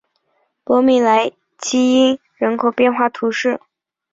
[0.63, 3.61] 博米莱基伊人口变化图示